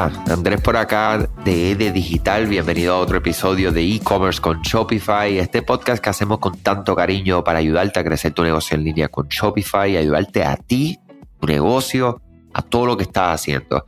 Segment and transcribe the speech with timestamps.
[0.00, 2.46] Andrés por acá de EDE Digital.
[2.46, 5.38] Bienvenido a otro episodio de e-commerce con Shopify.
[5.38, 9.08] Este podcast que hacemos con tanto cariño para ayudarte a crecer tu negocio en línea
[9.08, 10.98] con Shopify ayudarte a ti,
[11.38, 12.22] tu negocio,
[12.54, 13.84] a todo lo que estás haciendo.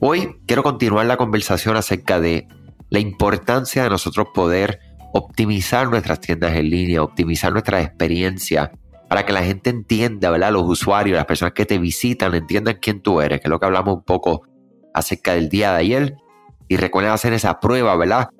[0.00, 2.46] Hoy quiero continuar la conversación acerca de
[2.90, 4.80] la importancia de nosotros poder
[5.14, 8.70] optimizar nuestras tiendas en línea, optimizar nuestra experiencia
[9.08, 10.52] para que la gente entienda, ¿verdad?
[10.52, 13.64] Los usuarios, las personas que te visitan, entiendan quién tú eres, que es lo que
[13.64, 14.42] hablamos un poco
[14.94, 16.16] acerca del día de ayer.
[16.68, 18.30] Y recuerden hacer esa prueba, ¿verdad?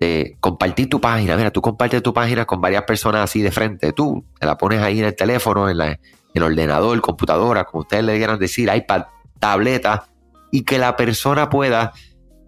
[0.00, 1.36] De compartir tu página.
[1.36, 3.92] Mira, tú compartes tu página con varias personas así de frente.
[3.92, 6.00] Tú te la pones ahí en el teléfono, en, la,
[6.34, 9.04] el ordenador, computadora, como ustedes le quieran decir, iPad,
[9.38, 10.06] tableta,
[10.50, 11.92] y que la persona pueda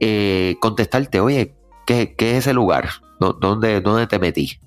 [0.01, 1.55] eh, contestarte, oye,
[1.87, 2.89] ¿qué, ¿qué, es ese lugar?
[3.21, 4.59] ¿Dónde, ¿Dónde te metí?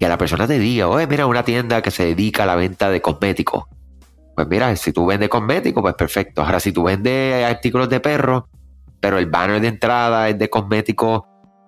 [0.00, 2.90] Que la persona te diga, oye, mira, una tienda que se dedica a la venta
[2.90, 3.64] de cosméticos
[4.38, 6.42] pues mira, si tú vendes cosméticos, pues perfecto.
[6.42, 8.48] Ahora, si tú vendes artículos de perro,
[9.00, 11.22] pero el banner de entrada es de cosméticos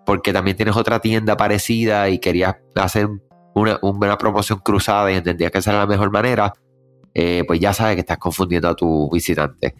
[0.06, 3.08] porque también tienes otra tienda parecida y querías hacer
[3.56, 6.52] una, promoción cruzada y entendías que esa era la mejor manera,
[7.12, 9.74] eh, pues ya sabes que estás confundiendo a tu visitante.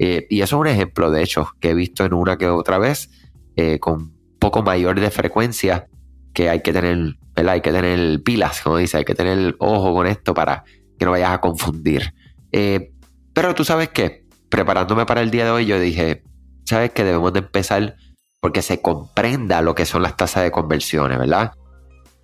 [0.00, 2.78] Eh, y eso es un ejemplo, de hecho, que he visto en una que otra
[2.78, 3.08] vez,
[3.54, 5.86] eh, con poco mayor de frecuencia,
[6.34, 7.54] que hay que tener, ¿verdad?
[7.54, 10.64] Hay que tener pilas, como dice, hay que tener ojo con esto para
[10.98, 12.14] que no vayas a confundir.
[12.52, 12.92] Eh,
[13.32, 16.22] pero tú sabes que, preparándome para el día de hoy, yo dije,
[16.64, 17.96] sabes que debemos de empezar
[18.40, 21.52] porque se comprenda lo que son las tasas de conversiones, ¿verdad?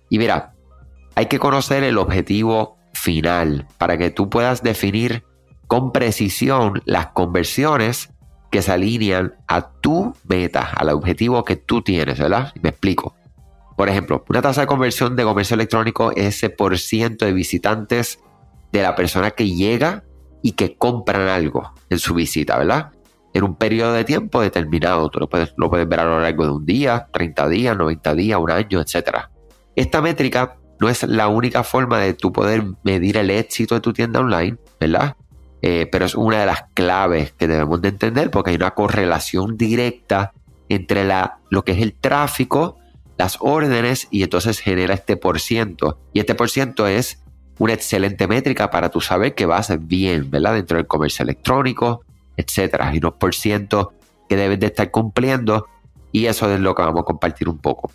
[0.09, 0.53] Y mira,
[1.15, 5.23] hay que conocer el objetivo final para que tú puedas definir
[5.67, 8.09] con precisión las conversiones
[8.51, 12.53] que se alinean a tu meta, al objetivo que tú tienes, ¿verdad?
[12.61, 13.15] Me explico.
[13.77, 18.19] Por ejemplo, una tasa de conversión de comercio electrónico es ese por ciento de visitantes
[18.71, 20.03] de la persona que llega
[20.41, 22.91] y que compran algo en su visita, ¿verdad?
[23.33, 25.09] En un periodo de tiempo determinado.
[25.09, 28.15] Tú lo puedes, lo puedes ver a lo largo de un día, 30 días, 90
[28.15, 29.27] días, un año, etc.
[29.75, 33.93] Esta métrica no es la única forma de tú poder medir el éxito de tu
[33.93, 35.15] tienda online, ¿verdad?
[35.61, 39.57] Eh, pero es una de las claves que debemos de entender porque hay una correlación
[39.57, 40.31] directa
[40.69, 42.77] entre la, lo que es el tráfico,
[43.17, 45.99] las órdenes y entonces genera este por ciento.
[46.13, 47.21] Y este por ciento es
[47.59, 50.55] una excelente métrica para tú saber que vas bien, ¿verdad?
[50.55, 52.03] Dentro del comercio electrónico,
[52.35, 52.93] etcétera.
[52.93, 53.93] Y unos por ciento
[54.27, 55.67] que debes de estar cumpliendo
[56.11, 57.91] y eso es lo que vamos a compartir un poco.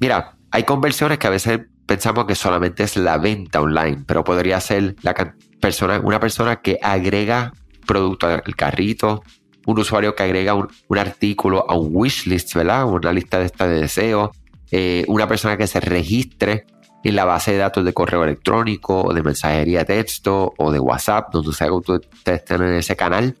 [0.00, 4.58] Mira, hay conversiones que a veces pensamos que solamente es la venta online, pero podría
[4.60, 5.14] ser la
[5.60, 7.52] persona, una persona que agrega
[7.86, 9.22] producto al carrito,
[9.66, 12.86] un usuario que agrega un, artículo a un wishlist, ¿verdad?
[12.86, 14.30] Una lista de esta de deseos,
[14.70, 16.66] eh, una persona que se registre
[17.04, 20.78] en la base de datos de correo electrónico o de mensajería de texto o de
[20.78, 23.36] WhatsApp, donde ustedes estén en ese canal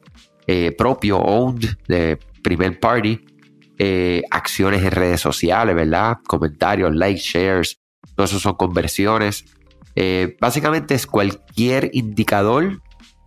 [0.46, 3.24] eh, propio, owned, de primer party,
[3.78, 6.18] eh, acciones en redes sociales, ¿verdad?
[6.26, 7.78] Comentarios, likes, shares,
[8.14, 9.44] todo eso son conversiones.
[9.94, 12.80] Eh, básicamente es cualquier indicador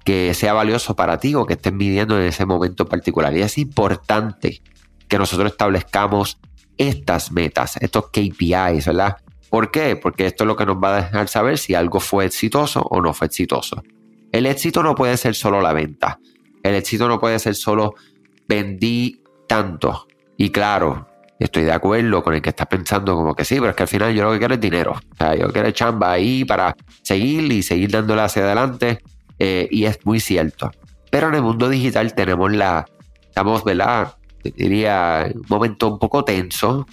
[0.03, 3.35] que sea valioso para ti o que estés midiendo en ese momento particular.
[3.35, 4.61] Y es importante
[5.07, 6.37] que nosotros establezcamos
[6.77, 9.17] estas metas, estos KPIs, ¿verdad?
[9.55, 9.95] ¿Por qué?
[9.95, 13.01] Porque esto es lo que nos va a dejar saber si algo fue exitoso o
[13.01, 13.81] no fue exitoso.
[14.33, 16.19] El éxito no puede ser solo la venta.
[16.61, 17.93] El éxito no puede ser solo
[18.49, 20.07] vendí tanto.
[20.35, 21.07] Y claro,
[21.39, 23.87] estoy de acuerdo con el que está pensando como que sí, pero es que al
[23.87, 24.91] final yo lo que quiero es dinero.
[24.91, 28.99] O sea, yo quiero chamba ahí para seguir y seguir dándole hacia adelante.
[29.39, 30.69] Eh, y es muy cierto.
[31.09, 32.85] Pero en el mundo digital tenemos la,
[33.21, 34.17] estamos, ¿verdad?
[34.43, 36.85] Diría, un momento un poco tenso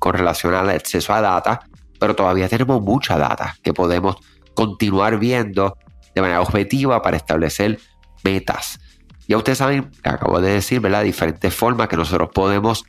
[0.00, 1.60] con relación al acceso a data,
[1.98, 4.16] pero todavía tenemos mucha data que podemos
[4.54, 5.76] continuar viendo
[6.14, 7.78] de manera objetiva para establecer
[8.24, 8.80] metas.
[9.28, 11.04] Ya ustedes saben, acabo de decir, ¿verdad?
[11.04, 12.84] Diferentes formas que nosotros podemos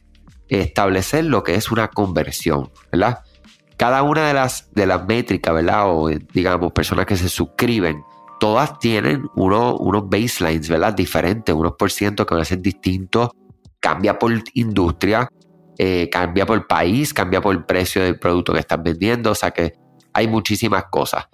[0.47, 3.19] establecer lo que es una conversión, ¿verdad?
[3.75, 5.83] Cada una de las, de las métricas, ¿verdad?
[5.87, 8.03] O digamos, personas que se suscriben,
[8.39, 10.93] todas tienen uno, unos baselines, ¿verdad?
[10.93, 13.31] Diferentes, unos por ciento que van a ser distintos,
[13.79, 15.29] cambia por industria,
[15.77, 19.51] eh, cambia por país, cambia por el precio del producto que estás vendiendo, o sea
[19.51, 19.73] que
[20.13, 21.27] hay muchísimas cosas.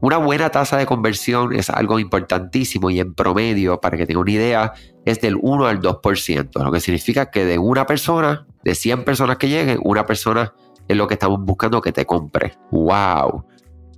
[0.00, 4.32] Una buena tasa de conversión es algo importantísimo y en promedio, para que tenga una
[4.32, 4.72] idea,
[5.04, 9.36] es del 1 al 2%, lo que significa que de una persona, de 100 personas
[9.36, 10.54] que lleguen, una persona
[10.88, 12.54] es lo que estamos buscando que te compre.
[12.72, 13.46] ¡Wow!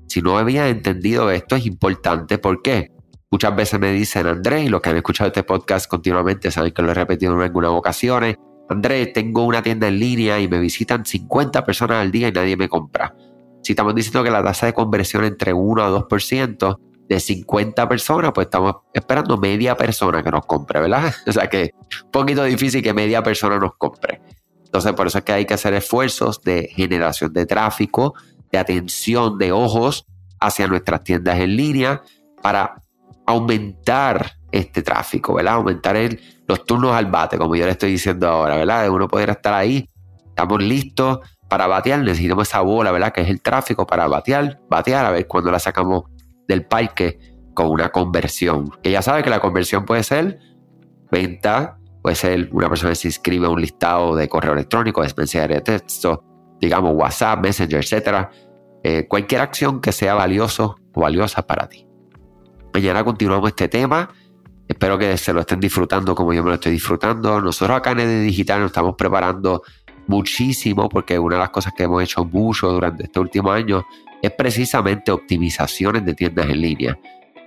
[0.07, 2.93] Si no había entendido esto es importante, ¿por qué?
[3.31, 6.83] Muchas veces me dicen, Andrés, y los que han escuchado este podcast continuamente saben que
[6.83, 8.37] lo he repetido en algunas ocasiones,
[8.69, 12.57] Andrés, tengo una tienda en línea y me visitan 50 personas al día y nadie
[12.57, 13.15] me compra.
[13.63, 16.79] Si estamos diciendo que la tasa de conversión entre 1 a 2%,
[17.09, 21.15] de 50 personas, pues estamos esperando media persona que nos compre, ¿verdad?
[21.27, 21.73] O sea que
[22.05, 24.21] un poquito difícil que media persona nos compre.
[24.65, 28.15] Entonces, por eso es que hay que hacer esfuerzos de generación de tráfico,
[28.51, 30.07] de atención de ojos
[30.41, 32.03] hacia nuestras tiendas en línea
[32.43, 32.83] para
[33.27, 35.55] aumentar este tráfico, ¿verdad?
[35.55, 35.97] Aumentar
[36.47, 38.85] los turnos al bate, como yo le estoy diciendo ahora, ¿verdad?
[38.85, 39.91] De uno poder estar ahí,
[40.29, 41.19] estamos listos
[41.49, 43.13] para batear, necesitamos esa bola, ¿verdad?
[43.13, 46.05] Que es el tráfico para batear, batear, a ver cuándo la sacamos
[46.47, 47.19] del parque
[47.53, 48.71] con una conversión.
[48.83, 50.39] Que ya sabe que la conversión puede ser
[51.11, 55.13] venta, puede ser una persona que se inscribe a un listado de correo electrónico, de
[55.17, 56.23] mensajería de texto,
[56.61, 58.31] digamos WhatsApp, Messenger, etcétera.
[58.85, 61.87] Eh, cualquier acción que sea valioso o valiosa para ti.
[62.73, 64.11] Mañana continuamos este tema.
[64.75, 67.41] Espero que se lo estén disfrutando como yo me lo estoy disfrutando.
[67.41, 69.63] Nosotros acá en el digital nos estamos preparando
[70.09, 73.87] muchísimo porque una de las cosas que hemos hecho mucho durante este último año
[74.21, 76.99] es precisamente optimizaciones de tiendas en línea.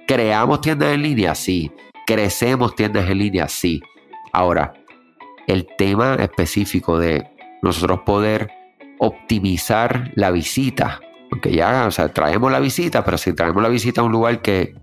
[0.07, 1.35] ¿Creamos tiendas en línea?
[1.35, 1.69] Sí.
[2.06, 3.50] ¿Crecemos tiendas en línea?
[3.50, 3.81] Sí.
[4.31, 4.73] Ahora,
[5.47, 7.30] el tema específico de
[7.62, 8.50] nosotros poder
[9.00, 14.00] optimizar la visita, porque ya, o sea, traemos la visita, pero si traemos la visita
[14.00, 14.75] a un lugar que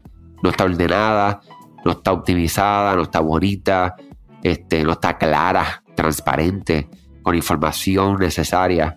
[0.43, 1.41] no está ordenada,
[1.85, 3.97] no está optimizada, no está bonita,
[4.43, 6.89] este, no está clara, transparente,
[7.23, 8.97] con información necesaria.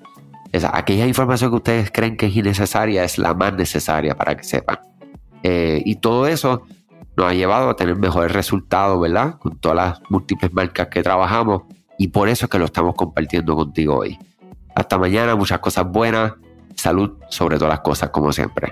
[0.52, 4.44] Esa, aquella información que ustedes creen que es innecesaria es la más necesaria para que
[4.44, 4.80] sepan.
[5.44, 6.64] Eh, y todo eso
[7.16, 9.38] nos ha llevado a tener mejores resultados, ¿verdad?
[9.40, 11.64] Con todas las múltiples marcas que trabajamos
[11.98, 14.18] y por eso es que lo estamos compartiendo contigo hoy.
[14.76, 16.34] Hasta mañana, muchas cosas buenas,
[16.76, 18.72] salud sobre todas las cosas, como siempre.